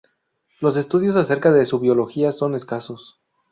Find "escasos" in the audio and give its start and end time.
2.55-3.21